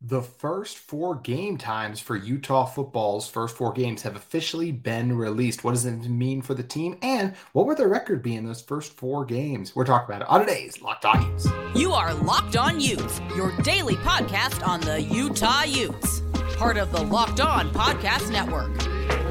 [0.00, 5.64] The first four game times for Utah football's first four games have officially been released.
[5.64, 6.96] What does it mean for the team?
[7.02, 9.74] And what would their record be in those first four games?
[9.74, 11.48] We're talking about it on today's Locked On Utes.
[11.74, 16.22] You are Locked On Utes, your daily podcast on the Utah Utes.
[16.56, 18.80] Part of the Locked On Podcast Network.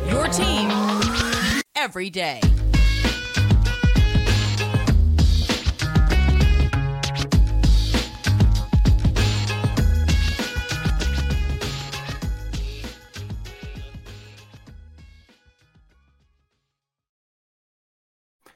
[0.10, 0.70] Your team
[1.78, 2.42] every day.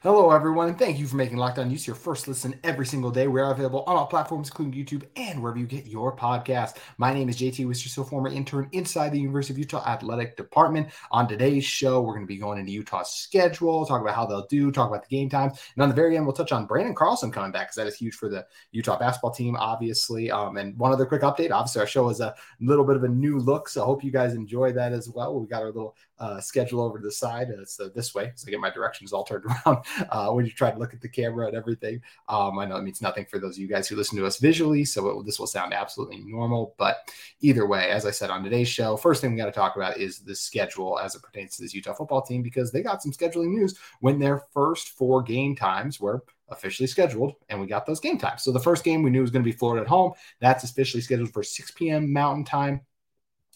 [0.02, 3.12] Hello, everyone, and thank you for making Locked On Utes your first listen every single
[3.12, 3.28] day.
[3.28, 6.78] We are available on all platforms, including YouTube and wherever you get your podcast.
[6.98, 10.88] My name is JT Wister, former intern inside the University of Utah Athletic Department.
[11.12, 14.48] On today's show, we're going to be going into Utah's schedule, talk about how they'll
[14.48, 16.96] do, talk about the game time, and on the very end, we'll touch on Brandon
[16.96, 20.32] Carlson coming back because that is huge for the Utah basketball team, obviously.
[20.32, 23.08] Um, and one other quick update: obviously, our show is a little bit of a
[23.08, 25.38] new look, so I hope you guys enjoy that as well.
[25.38, 27.48] We got our little uh, schedule over to the side.
[27.50, 30.70] Uh, this way, so I get my directions all turned around uh, when you try
[30.70, 32.00] to look at the camera and everything.
[32.28, 34.38] Um, I know it means nothing for those of you guys who listen to us
[34.38, 36.74] visually, so it, this will sound absolutely normal.
[36.78, 36.98] But
[37.40, 39.98] either way, as I said on today's show, first thing we got to talk about
[39.98, 43.12] is the schedule as it pertains to this Utah football team because they got some
[43.12, 48.00] scheduling news when their first four game times were officially scheduled, and we got those
[48.00, 48.42] game times.
[48.42, 50.12] So the first game we knew was going to be Florida at home.
[50.40, 52.12] That's officially scheduled for 6 p.m.
[52.12, 52.82] Mountain Time.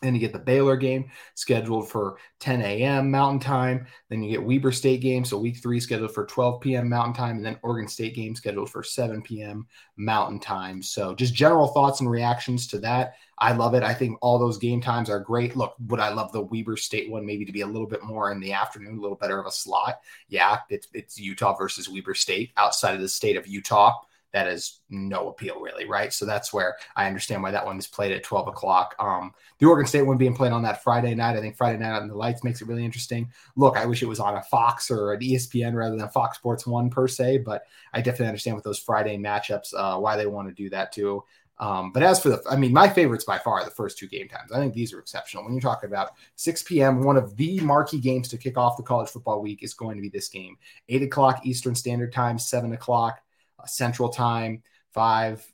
[0.02, 3.10] Then you get the Baylor game scheduled for 10 a.m.
[3.10, 3.86] Mountain Time.
[4.10, 5.24] Then you get Weber State game.
[5.24, 6.90] So week three scheduled for 12 p.m.
[6.90, 7.36] Mountain Time.
[7.36, 9.66] And then Oregon State game scheduled for 7 p.m.
[9.96, 10.82] Mountain Time.
[10.82, 13.14] So just general thoughts and reactions to that.
[13.38, 13.82] I love it.
[13.82, 15.56] I think all those game times are great.
[15.56, 18.30] Look, would I love the Weber State one maybe to be a little bit more
[18.32, 20.00] in the afternoon, a little better of a slot?
[20.28, 23.94] Yeah, it's, it's Utah versus Weber State outside of the state of Utah
[24.36, 26.12] that has no appeal really, right?
[26.12, 28.94] So that's where I understand why that one is played at 12 o'clock.
[28.98, 31.38] Um, the Oregon State one being played on that Friday night.
[31.38, 33.30] I think Friday night on the lights makes it really interesting.
[33.56, 36.66] Look, I wish it was on a Fox or an ESPN rather than Fox Sports
[36.66, 37.62] One per se, but
[37.94, 41.24] I definitely understand with those Friday matchups uh, why they want to do that too.
[41.58, 44.06] Um, but as for the, I mean, my favorites by far are the first two
[44.06, 44.52] game times.
[44.52, 45.44] I think these are exceptional.
[45.44, 48.82] When you're talking about 6 p.m., one of the marquee games to kick off the
[48.82, 50.58] college football week is going to be this game.
[50.90, 53.22] 8 o'clock Eastern Standard Time, 7 o'clock
[53.66, 54.62] Central Time,
[54.92, 55.44] five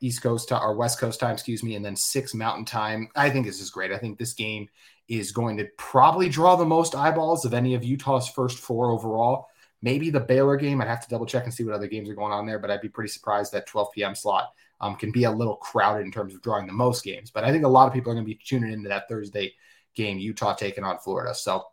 [0.00, 3.08] East Coast time, or West Coast time, excuse me, and then six Mountain Time.
[3.16, 3.92] I think this is great.
[3.92, 4.68] I think this game
[5.08, 9.46] is going to probably draw the most eyeballs of any of Utah's first four overall.
[9.82, 10.80] Maybe the Baylor game.
[10.80, 12.70] I'd have to double check and see what other games are going on there, but
[12.70, 14.14] I'd be pretty surprised that 12 p.m.
[14.14, 17.30] slot um, can be a little crowded in terms of drawing the most games.
[17.30, 19.54] But I think a lot of people are going to be tuning into that Thursday
[19.94, 21.34] game, Utah taking on Florida.
[21.34, 21.64] So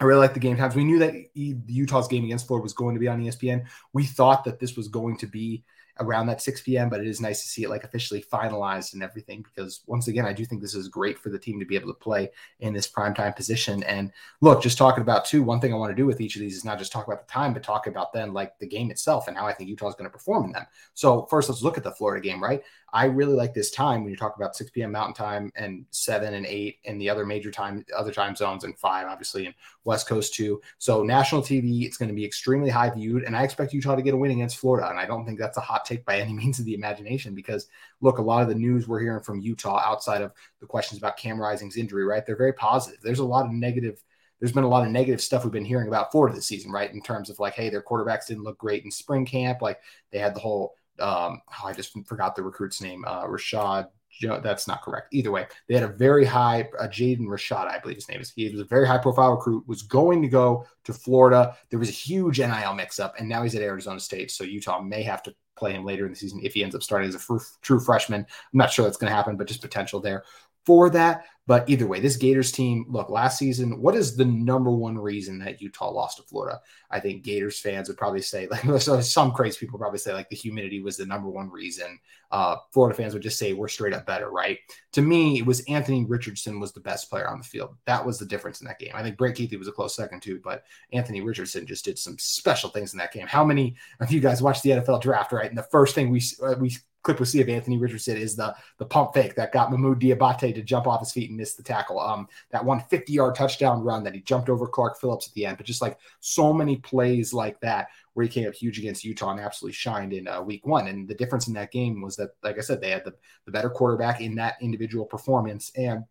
[0.00, 0.74] I really like the game times.
[0.74, 3.64] We knew that Utah's game against Florida was going to be on ESPN.
[3.92, 5.64] We thought that this was going to be
[6.00, 6.88] around that 6 p.m.
[6.88, 10.26] But it is nice to see it like officially finalized and everything because once again,
[10.26, 12.30] I do think this is great for the team to be able to play
[12.60, 13.82] in this primetime position.
[13.84, 16.40] And look, just talking about two, one thing I want to do with each of
[16.40, 18.90] these is not just talk about the time, but talk about then like the game
[18.90, 20.66] itself and how I think Utah is going to perform in them.
[20.94, 22.62] So first, let's look at the Florida game, right?
[22.96, 24.90] I really like this time when you talk about 6 p.m.
[24.90, 28.76] Mountain Time and seven and eight and the other major time, other time zones and
[28.78, 30.62] five, obviously, and West Coast too.
[30.78, 34.02] So national TV, it's going to be extremely high viewed, and I expect Utah to
[34.02, 34.88] get a win against Florida.
[34.88, 37.68] And I don't think that's a hot take by any means of the imagination because
[38.00, 41.18] look, a lot of the news we're hearing from Utah outside of the questions about
[41.18, 42.24] Cam Rising's injury, right?
[42.24, 43.00] They're very positive.
[43.02, 44.02] There's a lot of negative
[44.40, 46.92] there's been a lot of negative stuff we've been hearing about Florida this season, right?
[46.92, 49.62] In terms of like, hey, their quarterbacks didn't look great in spring camp.
[49.62, 49.80] Like
[50.12, 53.88] they had the whole um, oh, I just forgot the recruit's name, uh, Rashad.
[54.22, 55.08] That's not correct.
[55.12, 58.32] Either way, they had a very high uh, Jaden Rashad, I believe his name is.
[58.34, 59.68] He was a very high profile recruit.
[59.68, 61.54] Was going to go to Florida.
[61.68, 64.30] There was a huge NIL mix up, and now he's at Arizona State.
[64.30, 66.82] So Utah may have to play him later in the season if he ends up
[66.82, 68.20] starting as a true freshman.
[68.20, 70.24] I'm not sure that's going to happen, but just potential there
[70.66, 71.24] for that.
[71.48, 75.38] But either way, this Gators team, look, last season, what is the number one reason
[75.38, 76.60] that Utah lost to Florida?
[76.90, 80.34] I think Gators fans would probably say, like some crazy people probably say, like the
[80.34, 82.00] humidity was the number one reason.
[82.32, 84.58] Uh, Florida fans would just say we're straight up better, right?
[84.92, 87.76] To me, it was Anthony Richardson was the best player on the field.
[87.84, 88.90] That was the difference in that game.
[88.92, 92.18] I think Brant Kuithe was a close second too, but Anthony Richardson just did some
[92.18, 93.28] special things in that game.
[93.28, 95.48] How many of you guys watched the NFL draft, right?
[95.48, 98.54] And the first thing we uh, we clip we see of Anthony Richardson is the
[98.78, 101.62] the pump fake that got Mohamoud Diabate to jump off his feet and miss the
[101.62, 102.00] tackle.
[102.00, 105.46] Um, that one 50 yard touchdown run that he jumped over Clark Phillips at the
[105.46, 109.04] end, but just like so many plays like that where he came up huge against
[109.04, 110.88] Utah and absolutely shined in uh, week one.
[110.88, 113.14] And the difference in that game was that, like I said, they had the,
[113.44, 116.04] the better quarterback in that individual performance and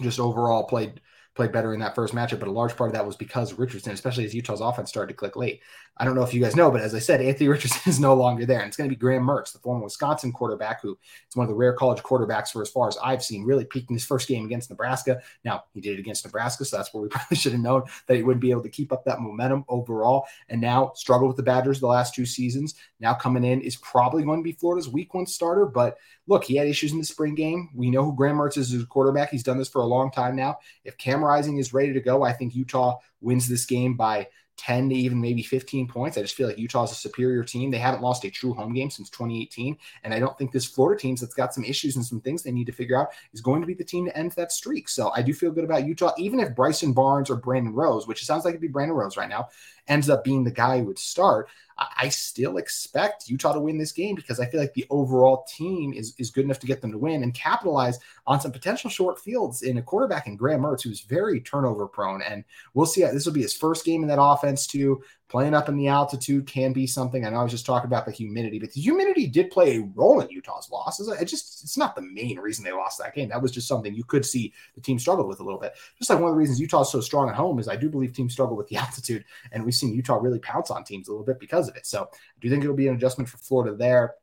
[0.00, 1.00] just overall played
[1.40, 3.94] played better in that first matchup, but a large part of that was because Richardson,
[3.94, 5.62] especially as Utah's offense started to click late.
[5.96, 8.12] I don't know if you guys know, but as I said, Anthony Richardson is no
[8.12, 8.58] longer there.
[8.58, 10.98] And it's going to be Graham Mertz, the former Wisconsin quarterback, who
[11.28, 13.88] is one of the rare college quarterbacks for as far as I've seen, really peaked
[13.88, 15.22] in his first game against Nebraska.
[15.46, 18.16] Now, he did it against Nebraska, so that's where we probably should have known that
[18.16, 20.26] he wouldn't be able to keep up that momentum overall.
[20.50, 22.74] And now struggled with the Badgers the last two seasons.
[22.98, 25.64] Now coming in is probably going to be Florida's week one starter.
[25.64, 25.96] But
[26.26, 27.70] look, he had issues in the spring game.
[27.74, 29.30] We know who Graham Mertz is as a quarterback.
[29.30, 30.58] He's done this for a long time now.
[30.84, 34.28] If Cam Rising is ready to go, I think Utah wins this game by
[34.60, 36.18] 10 to even maybe 15 points.
[36.18, 37.70] I just feel like Utah is a superior team.
[37.70, 39.78] They haven't lost a true home game since 2018.
[40.04, 42.52] And I don't think this Florida team that's got some issues and some things they
[42.52, 44.88] need to figure out is going to be the team to end that streak.
[44.90, 48.20] So I do feel good about Utah, even if Bryson Barnes or Brandon Rose, which
[48.20, 49.48] it sounds like it'd be Brandon Rose right now,
[49.90, 51.48] ends up being the guy who would start.
[51.96, 55.94] I still expect Utah to win this game because I feel like the overall team
[55.94, 59.18] is, is good enough to get them to win and capitalize on some potential short
[59.18, 62.20] fields in a quarterback in Graham Mertz, who's very turnover prone.
[62.22, 62.44] And
[62.74, 63.02] we'll see.
[63.02, 66.44] This will be his first game in that offense, too playing up in the altitude
[66.44, 67.24] can be something.
[67.24, 69.82] I know I was just talking about the humidity, but the humidity did play a
[69.94, 71.08] role in Utah's losses.
[71.08, 73.28] It just it's not the main reason they lost that game.
[73.28, 75.74] That was just something you could see the team struggled with a little bit.
[75.98, 77.88] Just like one of the reasons Utah is so strong at home is I do
[77.88, 81.12] believe teams struggle with the altitude, and we've seen Utah really pounce on teams a
[81.12, 81.86] little bit because of it.
[81.86, 84.16] So I do think it'll be an adjustment for Florida there.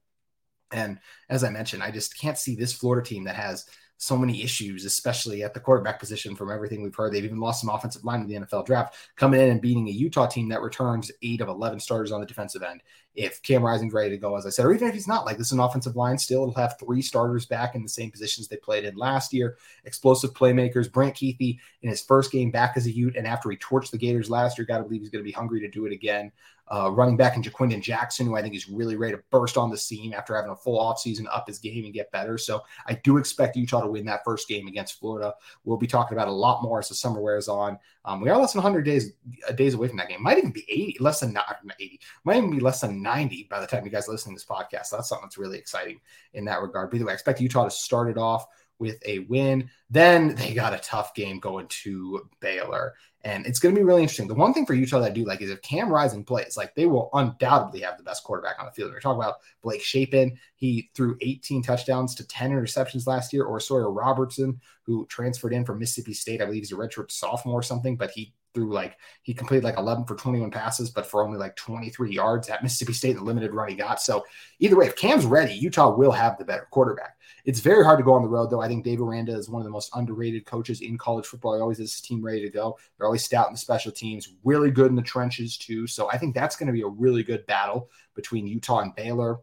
[0.71, 1.00] And
[1.30, 3.65] as I mentioned, I just can't see this Florida team that has
[3.98, 7.12] so many issues, especially at the quarterback position from everything we've heard.
[7.12, 9.92] They've even lost some offensive line in the NFL draft, coming in and beating a
[9.92, 12.84] Utah team that returns eight of 11 starters on the defensive end.
[13.18, 15.38] If Cam Rising's ready to go, as I said, or even if he's not, like
[15.38, 18.48] this is an offensive line still, it'll have three starters back in the same positions
[18.48, 19.58] they played in last year.
[19.86, 20.92] Explosive playmakers.
[20.92, 23.98] Brant Kuithe in his first game back as a Ute, and after he torched the
[23.98, 26.31] Gators last year, got to believe he's going to be hungry to do it again
[26.69, 29.69] uh, running back in Ja'Quinden Jackson, who I think is really ready to burst on
[29.69, 32.38] the scene after having a full offseason, up his game and get better.
[32.38, 35.34] So I do expect Utah to win that first game against Florida.
[35.64, 37.80] We'll be talking about a lot more as the summer wears on.
[38.04, 39.14] Um, we are less than 100 days
[39.48, 40.22] uh, days away from that game.
[40.22, 41.38] Might even be 80, less than
[41.80, 42.00] 80.
[42.24, 44.88] Might even be less than 90 by the time you guys listen to this podcast.
[44.88, 46.00] So that's something that's really exciting
[46.33, 46.92] in that regard.
[46.92, 48.45] But the way, I expect Utah to start it off
[48.80, 49.69] with a win.
[49.89, 52.95] Then they got a tough game going to Baylor.
[53.24, 54.27] And it's going to be really interesting.
[54.27, 56.75] The one thing for Utah that I do like is if Cam Rising plays, like
[56.75, 58.92] they will undoubtedly have the best quarterback on the field.
[58.92, 60.38] We're talking about Blake Shapen.
[60.56, 65.65] He threw 18 touchdowns to 10 interceptions last year, or Sawyer Robertson, who transferred in
[65.65, 66.42] from Mississippi State.
[66.42, 69.78] I believe he's a redshirt sophomore or something, but he threw like he completed like
[69.78, 73.54] 11 for 21 passes, but for only like 23 yards at Mississippi State, the limited
[73.54, 74.02] run he got.
[74.02, 74.26] So
[74.60, 77.18] either way, if Cam's ready, Utah will have the better quarterback.
[77.46, 78.62] It's very hard to go on the road, though.
[78.62, 81.56] I think Dave Aranda is one of the most underrated coaches in college football.
[81.56, 82.78] He always has his team ready to go.
[82.98, 85.88] They're always stout in the special teams, really good in the trenches too.
[85.88, 89.40] So I think that's going to be a really good battle between Utah and Baylor.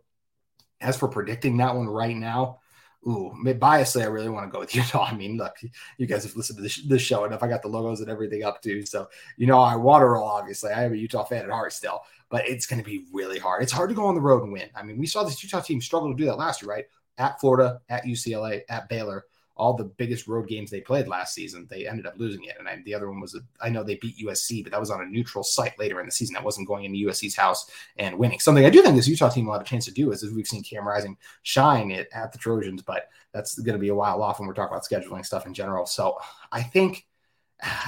[0.81, 2.59] As for predicting that one right now,
[3.07, 5.05] ooh, biasly, I really want to go with Utah.
[5.05, 5.57] I mean, look,
[5.99, 7.43] you guys have listened to this, show enough.
[7.43, 8.85] I got the logos and everything up too.
[8.87, 10.71] So, you know, I water roll, obviously.
[10.71, 13.63] I am a Utah fan at heart still, but it's going to be really hard.
[13.63, 14.69] It's hard to go on the road and win.
[14.75, 16.85] I mean, we saw this Utah team struggle to do that last year, right?
[17.19, 19.25] At Florida, at UCLA, at Baylor
[19.57, 22.57] all the biggest road games they played last season, they ended up losing it.
[22.59, 24.91] And I, the other one was, a, I know they beat USC, but that was
[24.91, 26.35] on a neutral site later in the season.
[26.35, 28.41] That wasn't going into USC's house and winning.
[28.41, 30.33] Something I do think this Utah team will have a chance to do is, as
[30.33, 33.95] we've seen Cam Rising shine it at the Trojans, but that's going to be a
[33.95, 35.87] while off when we're talking about scheduling stuff in general.
[35.87, 36.19] So
[36.51, 37.07] I think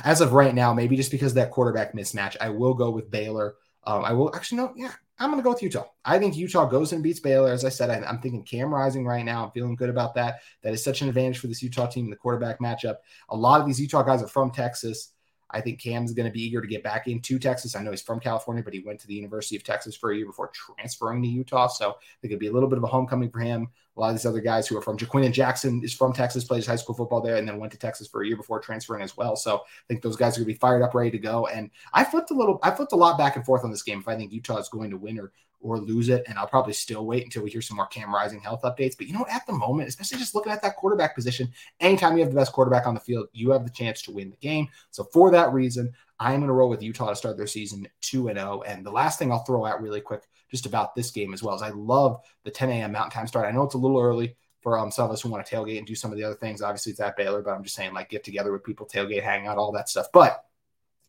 [0.05, 3.57] as of right now, maybe just because that quarterback mismatch, I will go with Baylor.
[3.85, 5.87] Um, I will actually no, yeah, I'm going to go with Utah.
[6.05, 7.51] I think Utah goes and beats Baylor.
[7.51, 9.45] As I said, I, am thinking Cam Rising right now.
[9.45, 10.41] I'm feeling good about that.
[10.63, 12.97] That is such an advantage for this Utah team in the quarterback matchup.
[13.31, 15.13] A lot of these Utah guys are from Texas.
[15.51, 17.77] I think Cam's going to be eager to get back into Texas.
[17.77, 20.17] I know he's from California, but he went to the University of Texas for a
[20.17, 21.69] year before transferring to Utah.
[21.69, 23.69] So I think it'd be a little bit of a homecoming for him.
[23.97, 26.67] A lot of these other guys who are from Ja'Quinden Jackson is from Texas, plays
[26.67, 29.17] high school football there, and then went to Texas for a year before transferring as
[29.17, 29.37] well.
[29.37, 31.47] So I think those guys are going to be fired up, ready to go.
[31.47, 34.01] And I flipped a little, I flipped a lot back and forth on this game
[34.01, 36.25] if I think Utah is going to win or or lose it.
[36.29, 38.97] And I'll probably still wait until we hear some more Cam Rising health updates.
[38.97, 42.23] But you know, at the moment, especially just looking at that quarterback position, anytime you
[42.23, 44.69] have the best quarterback on the field, you have the chance to win the game.
[44.91, 48.29] So for that reason, I'm going to roll with Utah to start their season 2
[48.29, 48.63] and 0.
[48.67, 51.55] And the last thing I'll throw out really quick just about this game as well
[51.55, 52.93] is I love the 10 a.m.
[52.93, 53.47] Mountain Time start.
[53.47, 55.79] I know it's a little early for um, some of us who want to tailgate
[55.79, 56.63] and do some of the other things.
[56.63, 59.47] Obviously, it's at Baylor, but I'm just saying, like, get together with people, tailgate, hang
[59.47, 60.07] out, all that stuff.
[60.13, 60.45] But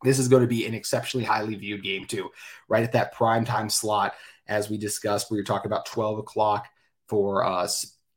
[0.03, 2.29] this is going to be an exceptionally highly viewed game, too,
[2.67, 4.13] right at that prime time slot
[4.47, 5.31] as we discussed.
[5.31, 6.67] We were talking about 12 o'clock
[7.07, 7.43] for.
[7.43, 7.67] Uh,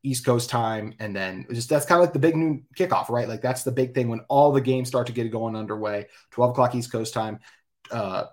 [0.03, 3.29] East Coast time, and then just that's kind of like the big new kickoff, right?
[3.29, 6.07] Like that's the big thing when all the games start to get going underway.
[6.31, 7.39] 12 o'clock East Coast time.
[7.91, 8.25] Uh,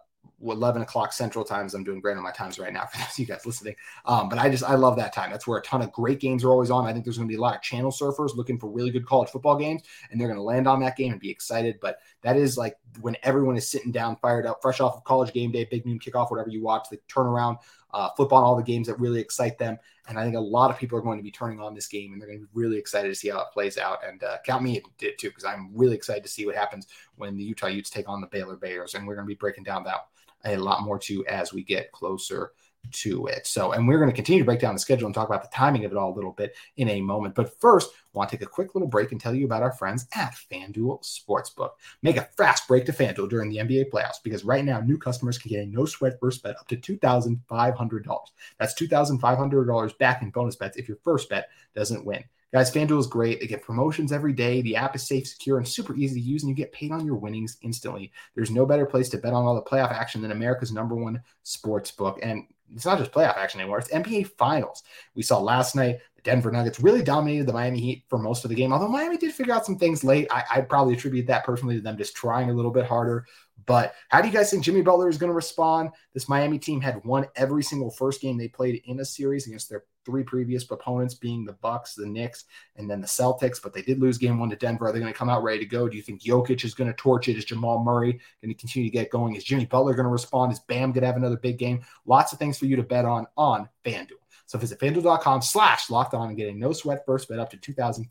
[0.41, 1.73] 11 o'clock central times.
[1.73, 3.75] I'm doing great on my times right now for those of you guys listening.
[4.05, 5.31] Um, but I just, I love that time.
[5.31, 6.85] That's where a ton of great games are always on.
[6.85, 9.05] I think there's going to be a lot of channel surfers looking for really good
[9.05, 11.79] college football games, and they're going to land on that game and be excited.
[11.81, 15.33] But that is like when everyone is sitting down, fired up, fresh off of college
[15.33, 17.57] game day, big noon kickoff, whatever you watch, the turnaround,
[17.93, 19.77] uh, flip on all the games that really excite them.
[20.07, 22.13] And I think a lot of people are going to be turning on this game
[22.13, 23.99] and they're going to be really excited to see how it plays out.
[24.07, 27.37] And uh, count me in too, because I'm really excited to see what happens when
[27.37, 28.93] the Utah Utes take on the Baylor Bears.
[28.93, 30.07] And we're going to be breaking down that
[30.45, 32.51] a lot more too as we get closer
[32.91, 33.47] to it.
[33.47, 35.55] So, and we're going to continue to break down the schedule and talk about the
[35.55, 37.35] timing of it all a little bit in a moment.
[37.35, 39.71] But first, I want to take a quick little break and tell you about our
[39.71, 41.71] friends at FanDuel Sportsbook.
[42.01, 45.37] Make a fast break to FanDuel during the NBA playoffs because right now new customers
[45.37, 48.17] can get a no sweat first bet up to $2,500.
[48.59, 52.23] That's $2,500 back in bonus bets if your first bet doesn't win.
[52.53, 53.41] Guys, FanDuel is great.
[53.41, 54.61] They get promotions every day.
[54.61, 57.05] The app is safe, secure, and super easy to use, and you get paid on
[57.05, 58.11] your winnings instantly.
[58.35, 61.21] There's no better place to bet on all the playoff action than America's number one
[61.43, 62.19] sports book.
[62.21, 64.83] And it's not just playoff action anymore, it's NBA finals.
[65.15, 68.49] We saw last night the Denver Nuggets really dominated the Miami Heat for most of
[68.49, 68.73] the game.
[68.73, 71.81] Although Miami did figure out some things late, I, I'd probably attribute that personally to
[71.81, 73.25] them just trying a little bit harder.
[73.65, 75.91] But how do you guys think Jimmy Butler is going to respond?
[76.13, 79.69] This Miami team had won every single first game they played in a series against
[79.69, 82.45] their three previous opponents, being the Bucks, the Knicks,
[82.77, 83.61] and then the Celtics.
[83.61, 84.87] But they did lose game one to Denver.
[84.87, 85.87] Are they going to come out ready to go?
[85.87, 87.37] Do you think Jokic is going to torch it?
[87.37, 89.35] Is Jamal Murray going to continue to get going?
[89.35, 90.53] Is Jimmy Butler going to respond?
[90.53, 91.81] Is Bam going to have another big game?
[92.05, 94.23] Lots of things for you to bet on on FanDuel.
[94.47, 97.57] So visit fanduel.com slash locked on and get a no sweat first bet up to
[97.57, 98.07] $2,500.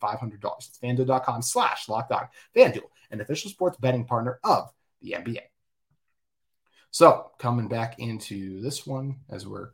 [0.59, 2.29] It's fanduel.com slash locked on.
[2.55, 5.41] FanDuel, an official sports betting partner of the NBA.
[6.91, 9.71] So coming back into this one as we're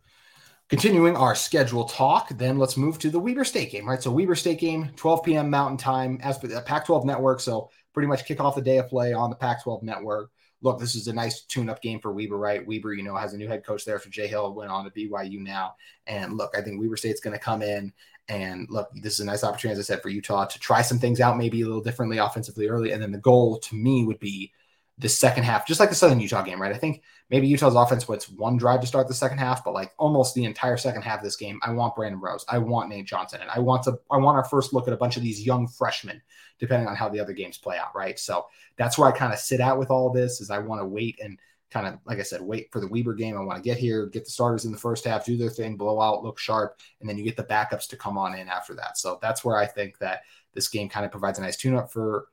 [0.69, 4.03] continuing our schedule talk, then let's move to the Weber State game, right?
[4.03, 5.51] So Weber State game, 12 p.m.
[5.51, 7.41] Mountain Time, as the Pac-12 network.
[7.41, 10.31] So pretty much kick off the day of play on the Pac-12 network.
[10.63, 12.65] Look, this is a nice tune-up game for Weber, right?
[12.67, 14.91] Weber, you know, has a new head coach there for Jay Hill, went on to
[14.91, 15.75] BYU now.
[16.07, 17.93] And look, I think Weber State's going to come in
[18.29, 20.99] and look, this is a nice opportunity, as I said, for Utah to try some
[20.99, 22.93] things out, maybe a little differently offensively early.
[22.93, 24.53] And then the goal to me would be
[25.03, 26.73] the second half, just like the Southern Utah game, right?
[26.73, 29.93] I think maybe Utah's offense puts one drive to start the second half, but like
[29.99, 33.07] almost the entire second half of this game, I want Brandon Rose, I want Nate
[33.07, 35.45] Johnson, and I want to I want our first look at a bunch of these
[35.45, 36.23] young freshmen,
[36.61, 38.19] depending on how the other games play out, right?
[38.19, 40.87] So that's where I kind of sit out with all this is I want to
[40.87, 41.39] wait and
[41.73, 43.37] kind of like I said, wait for the Weber game.
[43.37, 45.77] I want to get here, get the starters in the first half, do their thing,
[45.77, 48.75] blow out, look sharp, and then you get the backups to come on in after
[48.75, 48.99] that.
[48.99, 50.23] So that's where I think that
[50.55, 52.29] this game kind of provides a nice tune up for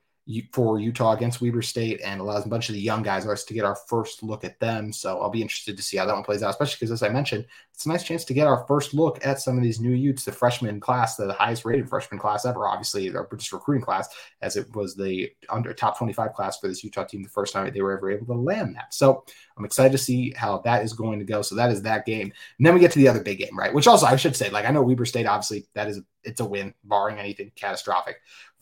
[0.52, 3.54] for Utah against Weber State and allows a bunch of the young guys us to
[3.54, 4.94] get our first look at them.
[4.94, 7.10] So I'll be interested to see how that one plays out, especially because, as I
[7.10, 9.92] mentioned, it's a nice chance to get our first look at some of these new
[9.92, 14.10] Utes, the freshman class, the highest rated freshman class ever, obviously, our British recruiting class,
[14.42, 17.72] as it was the under top 25 class for this Utah team the first time
[17.74, 18.94] they were ever able to land that.
[18.94, 19.24] So
[19.58, 21.42] I'm excited to see how that is going to go.
[21.42, 22.32] So that is that game.
[22.58, 23.74] And then we get to the other big game, right?
[23.74, 26.46] Which also I should say, like I know Weber State, obviously, that is it's a
[26.46, 28.18] win, barring anything catastrophic.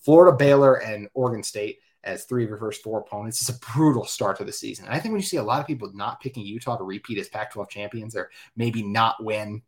[0.08, 3.42] Florida, Baylor, and Oregon State as three of your first four opponents.
[3.42, 4.86] It's a brutal start to the season.
[4.86, 7.18] And I think when you see a lot of people not picking Utah to repeat
[7.18, 9.64] as Pac 12 champions or maybe not win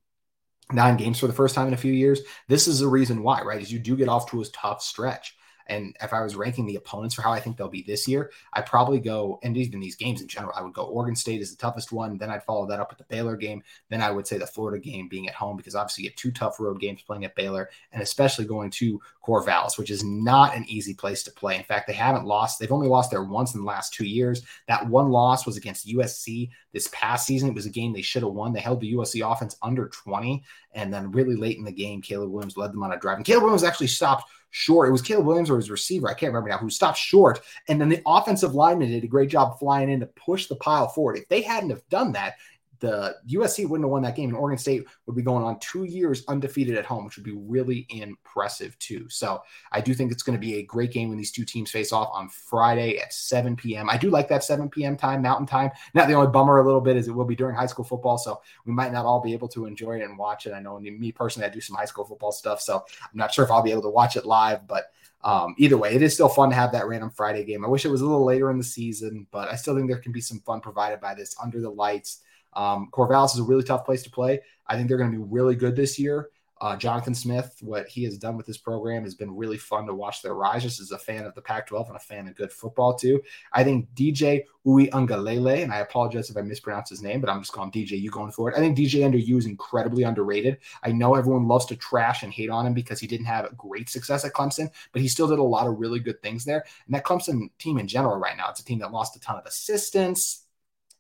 [0.72, 3.42] nine games for the first time in a few years, this is the reason why,
[3.42, 3.62] right?
[3.62, 5.36] Is you do get off to a tough stretch.
[5.70, 8.32] And if I was ranking the opponents for how I think they'll be this year,
[8.54, 11.52] I'd probably go, and even these games in general, I would go Oregon State is
[11.52, 12.18] the toughest one.
[12.18, 13.64] Then I'd follow that up with the Baylor game.
[13.90, 16.32] Then I would say the Florida game being at home, because obviously you get two
[16.32, 20.66] tough road games playing at Baylor, and especially going to Corvallis, which is not an
[20.68, 21.56] easy place to play.
[21.56, 24.44] In fact, they haven't lost, they've only lost there once in the last two years.
[24.68, 27.50] That one loss was against USC this past season.
[27.50, 28.54] It was a game they should have won.
[28.54, 30.44] They held the USC offense under 20.
[30.74, 33.18] And then really late in the game, Caleb Williams led them on a drive.
[33.18, 34.90] And Caleb Williams actually stopped short.
[34.90, 37.42] It was Caleb Williams or his receiver, I can't remember now, who stopped short.
[37.68, 40.88] And then the offensive lineman did a great job flying in to push the pile
[40.88, 41.18] forward.
[41.18, 42.36] If they hadn't have done that,
[42.80, 45.84] the USC wouldn't have won that game, and Oregon State would be going on two
[45.84, 49.08] years undefeated at home, which would be really impressive too.
[49.10, 51.72] So I do think it's going to be a great game when these two teams
[51.72, 53.90] face off on Friday at 7 p.m.
[53.90, 54.96] I do like that 7 p.m.
[54.96, 55.72] time, Mountain Time.
[55.94, 58.18] Now the only bummer a little bit is it will be during high school football,
[58.18, 60.54] so we might not all be able to enjoy it and watch it.
[60.54, 63.46] I know me personally, I do some high school football stuff, so I'm not sure
[63.46, 66.30] if I'll be able to watch it live, but um, either way, it is still
[66.30, 67.66] fun to have that random Friday game.
[67.66, 70.00] I wish it was a little later in the season, but I still think there
[70.00, 72.22] can be some fun provided by this under the lights
[72.54, 74.42] um, Corvallis is a really tough place to play.
[74.68, 76.30] I think they're going to be really good this year.
[76.62, 79.94] Uh, Jonathan Smith, what he has done with this program has been really fun to
[79.94, 80.62] watch their rise.
[80.62, 83.22] Just as a fan of the Pac-12 and a fan of good football too.
[83.54, 87.54] I think DJ Uiagalelei, and I apologize if I mispronounce his name, but I'm just
[87.54, 88.56] calling DJ U going forward.
[88.56, 90.58] I think DJ under you is incredibly underrated.
[90.84, 93.88] I know everyone loves to trash and hate on him because he didn't have great
[93.88, 96.66] success at Clemson, but he still did a lot of really good things there.
[96.88, 99.38] And that Clemson team in general right now, it's a team that lost a ton
[99.38, 100.46] of assistants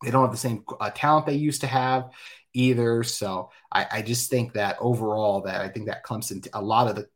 [0.04, 2.12] They don't have the same uh, talent they used to have
[2.54, 3.04] either.
[3.04, 6.96] So I, I, just think that overall, that I think that Clemson, a lot of
[6.96, 7.08] the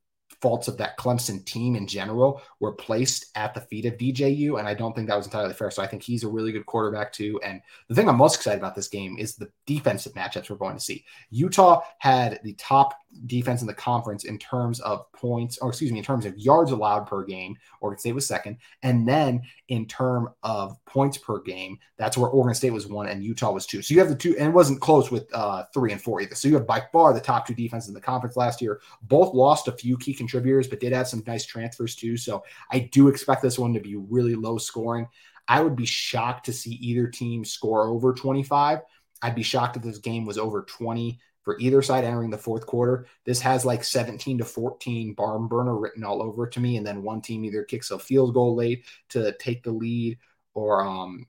[0.44, 4.68] faults of that Clemson team in general were placed at the feet of DJU, and
[4.68, 5.72] I don't think that was entirely fair.
[5.72, 7.40] So I think he's a really good quarterback too.
[7.46, 10.76] And the thing I'm most excited about this game is the defensive matchups we're going
[10.76, 11.06] to see.
[11.30, 12.94] Utah had the top
[13.26, 16.72] defense in the conference in terms of points, or excuse me, in terms of yards
[16.72, 17.56] allowed per game.
[17.82, 22.56] Oregon State was second, and then in term of points per game, that's where Oregon
[22.56, 23.82] State was one and Utah was two.
[23.82, 26.36] So you have the two, and it wasn't close with uh, three and four either.
[26.36, 28.82] So you have by far the top two defenses in the conference last year.
[29.04, 32.18] Both lost a few key contributors, but did have some nice transfers too.
[32.18, 35.08] So I do expect this one to be really low scoring.
[35.48, 38.80] I would be shocked to see either team score over 25.
[39.22, 42.66] I'd be shocked if this game was over 20 for either side entering the fourth
[42.66, 43.06] quarter.
[43.26, 46.78] This has like 17 to 14 barn burner written all over it to me.
[46.78, 50.18] And then one team either kicks a field goal late to take the lead
[50.54, 51.28] or um,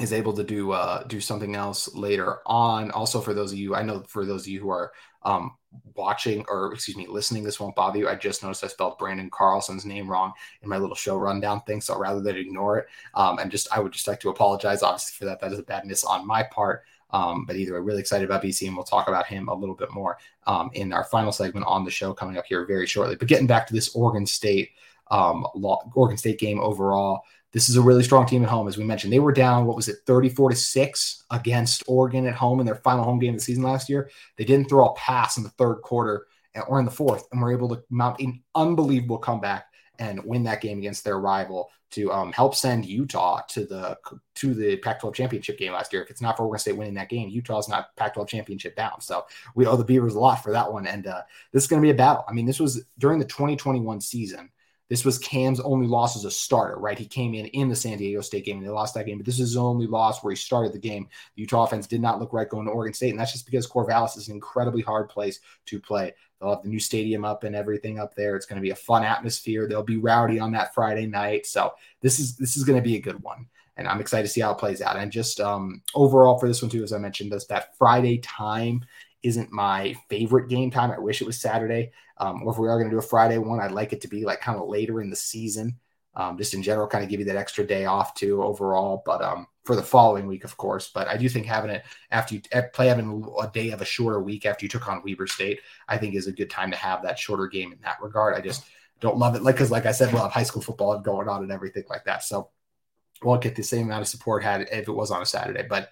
[0.00, 2.90] is able to do uh, do something else later on.
[2.90, 4.92] Also, for those of you, I know for those of you who are
[5.22, 5.56] um,
[5.94, 8.08] watching or excuse me, listening, this won't bother you.
[8.08, 10.32] I just noticed I spelled Brandon Carlson's name wrong
[10.62, 11.80] in my little show rundown thing.
[11.80, 15.14] So rather than ignore it, um, and just I would just like to apologize, obviously,
[15.16, 15.40] for that.
[15.40, 16.82] That is a bad miss on my part.
[17.14, 19.76] Um, but either way, really excited about BC, and we'll talk about him a little
[19.76, 20.18] bit more
[20.48, 23.14] um, in our final segment on the show coming up here very shortly.
[23.14, 24.70] But getting back to this Oregon State,
[25.12, 25.46] um,
[25.94, 29.12] Oregon State game overall, this is a really strong team at home, as we mentioned.
[29.12, 32.74] They were down, what was it, 34 to 6 against Oregon at home in their
[32.74, 34.10] final home game of the season last year.
[34.36, 36.26] They didn't throw a pass in the third quarter
[36.66, 39.66] or in the fourth, and were able to mount an unbelievable comeback
[40.00, 43.96] and win that game against their rival to um, help send Utah to the
[44.34, 46.02] to the Pac-12 championship game last year.
[46.02, 49.02] If it's not for Oregon State winning that game, Utah's not Pac-12 championship bound.
[49.02, 49.24] So
[49.54, 51.22] we owe the Beavers a lot for that one, and uh,
[51.52, 52.24] this is going to be a battle.
[52.28, 54.50] I mean, this was during the 2021 season.
[54.88, 56.98] This was Cam's only loss as a starter, right?
[56.98, 59.24] He came in in the San Diego State game and they lost that game, but
[59.24, 61.08] this is his only loss where he started the game.
[61.36, 63.66] The Utah offense did not look right going to Oregon State, and that's just because
[63.66, 66.12] Corvallis is an incredibly hard place to play.
[66.40, 68.36] They'll have the new stadium up and everything up there.
[68.36, 69.66] It's going to be a fun atmosphere.
[69.66, 71.72] They'll be rowdy on that Friday night, so
[72.02, 74.40] this is this is going to be a good one and I'm excited to see
[74.40, 74.96] how it plays out.
[74.96, 78.84] And just um, overall for this one too, as I mentioned, this that Friday time
[79.24, 80.90] isn't my favorite game time.
[80.90, 81.92] I wish it was Saturday.
[82.18, 84.08] Um, or if we are going to do a Friday one, I'd like it to
[84.08, 85.78] be like kind of later in the season,
[86.14, 89.02] um, just in general, kind of give you that extra day off too overall.
[89.04, 90.90] But um, for the following week, of course.
[90.94, 92.42] But I do think having it after you
[92.74, 95.96] play having a day of a shorter week after you took on Weber State, I
[95.96, 98.36] think is a good time to have that shorter game in that regard.
[98.36, 98.64] I just
[99.00, 101.42] don't love it, like because like I said, we'll have high school football going on
[101.42, 102.22] and everything like that.
[102.22, 102.50] So
[103.22, 105.88] won't get the same amount of support had if it was on a Saturday, but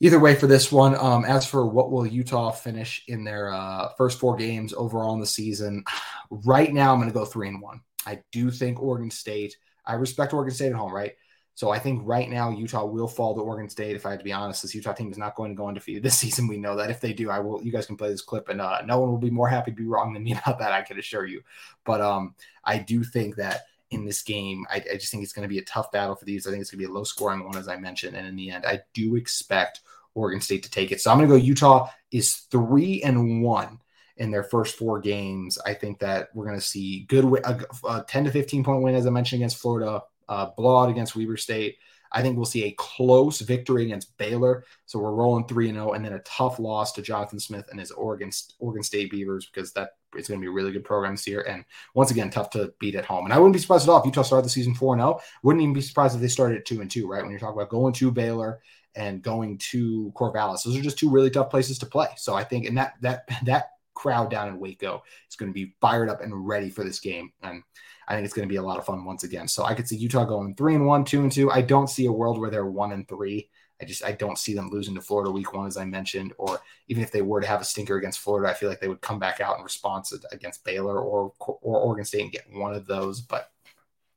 [0.00, 0.94] either way for this one.
[0.96, 5.20] Um, as for what will Utah finish in their uh, first four games overall in
[5.20, 5.84] the season,
[6.30, 7.80] right now I'm going to go three and one.
[8.06, 9.56] I do think Oregon State.
[9.84, 11.14] I respect Oregon State at home, right?
[11.54, 13.96] So I think right now Utah will fall to Oregon State.
[13.96, 16.02] If I had to be honest, this Utah team is not going to go undefeated
[16.02, 16.46] this season.
[16.46, 16.90] We know that.
[16.90, 17.62] If they do, I will.
[17.62, 19.76] You guys can play this clip, and uh, no one will be more happy to
[19.76, 20.72] be wrong than me about that.
[20.72, 21.42] I can assure you.
[21.84, 25.44] But um, I do think that in this game, I, I just think it's going
[25.44, 26.46] to be a tough battle for these.
[26.46, 28.16] I think it's going to be a low scoring one, as I mentioned.
[28.16, 29.80] And in the end, I do expect
[30.14, 31.00] Oregon State to take it.
[31.00, 33.80] So I'm going to go Utah is three and one
[34.16, 35.58] in their first four games.
[35.64, 38.94] I think that we're going to see good a, a 10 to 15 point win,
[38.94, 41.76] as I mentioned, against Florida, uh, blowout against Weber State.
[42.12, 44.64] I think we'll see a close victory against Baylor.
[44.86, 47.80] So we're rolling 3 and 0 and then a tough loss to Jonathan Smith and
[47.80, 51.14] his Oregon Oregon State Beavers because that is going to be a really good program
[51.14, 51.64] this year and
[51.94, 53.24] once again tough to beat at home.
[53.24, 55.20] And I wouldn't be surprised at all if Utah started the season 4 and 0.
[55.42, 57.22] Wouldn't even be surprised if they started at 2 and 2, right?
[57.22, 58.60] When you're talking about going to Baylor
[58.96, 60.64] and going to Corvallis.
[60.64, 62.08] Those are just two really tough places to play.
[62.16, 65.74] So I think and that that that crowd down in Waco is going to be
[65.80, 67.32] fired up and ready for this game.
[67.42, 67.62] And
[68.08, 69.48] I think it's going to be a lot of fun once again.
[69.48, 71.50] So I could see Utah going three and one, two and two.
[71.50, 73.50] I don't see a world where they're one and three.
[73.80, 76.60] I just I don't see them losing to Florida week one, as I mentioned, or
[76.88, 79.02] even if they were to have a stinker against Florida, I feel like they would
[79.02, 82.86] come back out in response against Baylor or or Oregon State and get one of
[82.86, 83.20] those.
[83.20, 83.50] But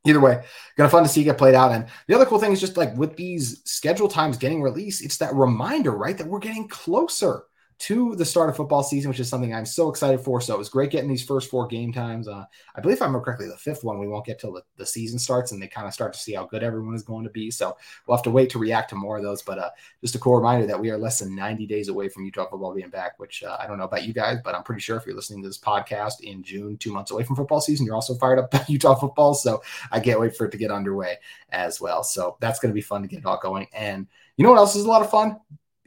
[0.06, 0.44] either way,
[0.78, 1.74] gonna fun to see get played out.
[1.74, 5.18] And the other cool thing is just like with these schedule times getting released, it's
[5.18, 7.44] that reminder, right, that we're getting closer
[7.80, 10.42] to the start of football season, which is something I'm so excited for.
[10.42, 12.28] So it was great getting these first four game times.
[12.28, 12.44] Uh,
[12.76, 14.86] I believe if I remember correctly, the fifth one we won't get till the, the
[14.86, 17.30] season starts and they kind of start to see how good everyone is going to
[17.30, 17.50] be.
[17.50, 19.42] So we'll have to wait to react to more of those.
[19.42, 19.70] But uh,
[20.02, 22.76] just a cool reminder that we are less than 90 days away from Utah football
[22.76, 25.06] being back, which uh, I don't know about you guys, but I'm pretty sure if
[25.06, 28.16] you're listening to this podcast in June, two months away from football season, you're also
[28.16, 29.34] fired up about Utah football.
[29.34, 31.16] So I can't wait for it to get underway
[31.52, 32.04] as well.
[32.04, 33.68] So that's going to be fun to get it all going.
[33.72, 35.38] And you know what else is a lot of fun?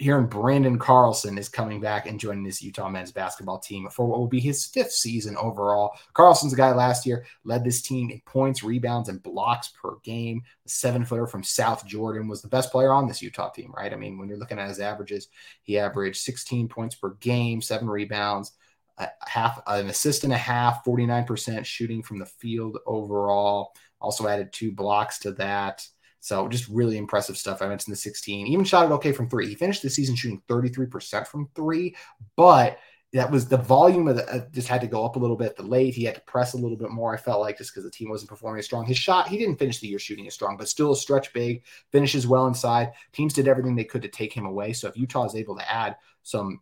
[0.02, 4.18] Hearing Brandon Carlson is coming back and joining this Utah men's basketball team for what
[4.18, 5.96] will be his fifth season overall.
[6.12, 10.42] Carlson's a guy last year led this team in points, rebounds, and blocks per game.
[10.64, 13.92] The seven footer from South Jordan was the best player on this Utah team, right?
[13.92, 15.28] I mean, when you're looking at his averages,
[15.62, 18.52] he averaged 16 points per game, seven rebounds,
[18.98, 23.72] a half an assist and a half, 49% shooting from the field overall.
[24.00, 25.86] Also added two blocks to that.
[26.22, 27.60] So just really impressive stuff.
[27.60, 29.48] I mentioned the 16, even shot it okay from three.
[29.48, 31.96] He finished the season shooting 33% from three,
[32.36, 32.78] but
[33.12, 35.56] that was the volume of the uh, just had to go up a little bit.
[35.56, 37.12] The late he had to press a little bit more.
[37.12, 38.86] I felt like just because the team wasn't performing as strong.
[38.86, 41.64] His shot he didn't finish the year shooting as strong, but still a stretch big,
[41.90, 42.92] finishes well inside.
[43.12, 44.72] Teams did everything they could to take him away.
[44.72, 46.60] So if Utah is able to add some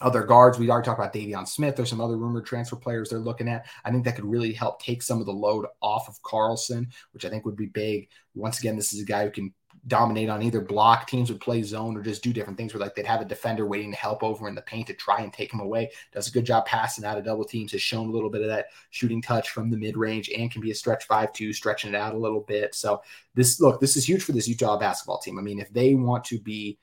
[0.00, 0.58] other guards.
[0.58, 1.76] We already talked about Deivon Smith.
[1.76, 3.66] There's some other rumored transfer players they're looking at.
[3.84, 7.24] I think that could really help take some of the load off of Carlson, which
[7.24, 8.08] I think would be big.
[8.34, 9.54] Once again, this is a guy who can
[9.86, 11.06] dominate on either block.
[11.06, 13.66] Teams would play zone or just do different things where like they'd have a defender
[13.66, 15.90] waiting to help over in the paint to try and take him away.
[16.12, 18.48] Does a good job passing out of double teams, has shown a little bit of
[18.48, 21.92] that shooting touch from the mid range and can be a stretch five two, stretching
[21.92, 22.74] it out a little bit.
[22.74, 23.02] So
[23.34, 25.38] this look, this is huge for this Utah basketball team.
[25.38, 26.78] I mean, if they want to be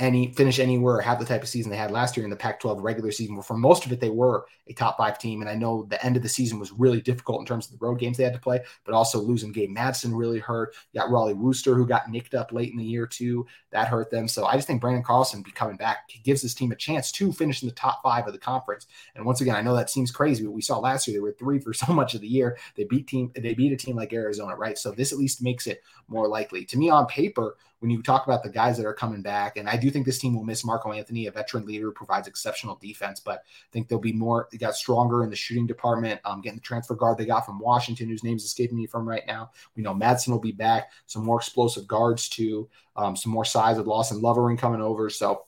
[0.00, 2.36] any finish anywhere or have the type of season they had last year in the
[2.36, 5.42] Pac-12 regular season, where for most of it they were a top five team.
[5.42, 7.84] And I know the end of the season was really difficult in terms of the
[7.84, 10.74] road games they had to play, but also losing Gabe Madsen really hurt.
[10.92, 13.46] You got Rollie Worster who got nicked up late in the year too.
[13.72, 14.26] That hurt them.
[14.26, 16.08] So I just think Brandon Carlson be coming back.
[16.08, 18.86] He gives this team a chance to finish in the top five of the conference.
[19.14, 21.36] And once again, I know that seems crazy, but we saw last year they were
[21.38, 22.56] three for so much of the year.
[22.74, 24.78] They beat team, they beat a team like Arizona, right?
[24.78, 26.64] So this at least makes it more likely.
[26.64, 29.68] To me, on paper, when you talk about the guys that are coming back, and
[29.68, 32.78] I do think this team will miss Marco Anthony, a veteran leader who provides exceptional
[32.80, 36.42] defense, but I think they'll be more, they got stronger in the shooting department, um,
[36.42, 39.50] getting the transfer guard they got from Washington, whose name's escaping me from right now.
[39.76, 43.78] We know Madsen will be back, some more explosive guards too, um, some more size
[43.78, 45.08] with Lawson Lovering coming over.
[45.08, 45.46] So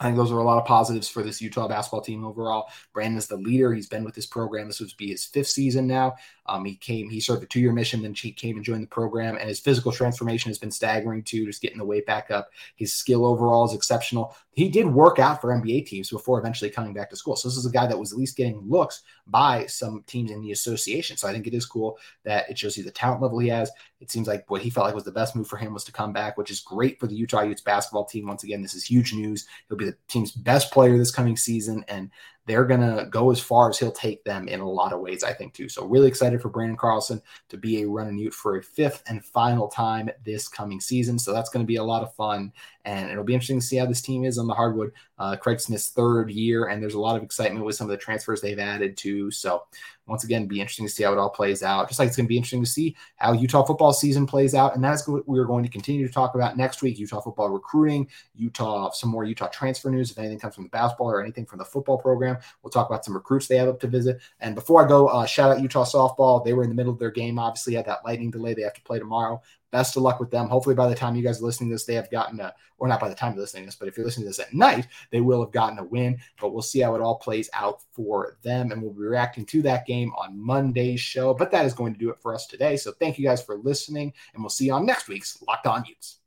[0.00, 2.70] I think those are a lot of positives for this Utah basketball team overall.
[2.94, 3.74] Branden is the leader.
[3.74, 4.66] He's been with this program.
[4.66, 6.14] This would be his fifth season now.
[6.46, 8.88] Um, he came, he served a two year mission, then he came and joined the
[8.88, 9.36] program.
[9.36, 12.48] And his physical transformation has been staggering too, just getting the weight back up.
[12.76, 14.34] His skill overall is exceptional.
[14.52, 17.36] He did work out for NBA teams before eventually coming back to school.
[17.36, 20.40] So this is a guy that was at least getting looks by some teams in
[20.40, 21.18] the association.
[21.18, 23.70] So I think it is cool that it shows you the talent level he has.
[24.00, 25.92] It seems like what he felt like was the best move for him was to
[25.92, 28.26] come back, which is great for the Utah Utes basketball team.
[28.26, 29.46] Once again, this is huge news.
[29.68, 32.10] He'll be the team's best player this coming season, and
[32.46, 35.22] they're going to go as far as he'll take them in a lot of ways,
[35.22, 35.68] I think, too.
[35.68, 39.24] So, really excited for Brandon Carlson to be a running Ute for a fifth and
[39.24, 41.18] final time this coming season.
[41.18, 42.52] So, that's going to be a lot of fun.
[42.84, 44.92] And it'll be interesting to see how this team is on the hardwood.
[45.18, 47.96] Uh, Craig Smith's third year, and there's a lot of excitement with some of the
[47.98, 49.30] transfers they've added, too.
[49.30, 49.64] So,
[50.10, 51.86] once again, be interesting to see how it all plays out.
[51.86, 54.74] Just like it's going to be interesting to see how Utah football season plays out.
[54.74, 58.08] And that's what we're going to continue to talk about next week Utah football recruiting,
[58.34, 60.10] Utah, some more Utah transfer news.
[60.10, 63.04] If anything comes from the basketball or anything from the football program, we'll talk about
[63.04, 64.20] some recruits they have up to visit.
[64.40, 66.44] And before I go, uh, shout out Utah softball.
[66.44, 68.74] They were in the middle of their game, obviously, had that lightning delay they have
[68.74, 69.40] to play tomorrow.
[69.70, 70.48] Best of luck with them.
[70.48, 72.88] Hopefully, by the time you guys are listening to this, they have gotten a, or
[72.88, 74.52] not by the time you're listening to this, but if you're listening to this at
[74.52, 76.18] night, they will have gotten a win.
[76.40, 78.72] But we'll see how it all plays out for them.
[78.72, 81.34] And we'll be reacting to that game on Monday's show.
[81.34, 82.76] But that is going to do it for us today.
[82.76, 85.84] So thank you guys for listening, and we'll see you on next week's Locked On
[85.84, 86.19] Utes.